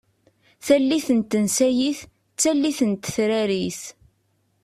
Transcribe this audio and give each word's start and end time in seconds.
Tallit 0.65 1.07
n 1.17 1.19
tensayit 1.29 1.99
d 2.33 2.37
tallit 2.41 2.79
n 2.89 2.91
tetrarit. 2.93 3.81